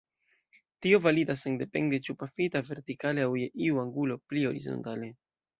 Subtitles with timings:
[0.85, 5.13] Tio validas sendepende ĉu pafita vertikale aŭ je iu angulo pli ol horizontale.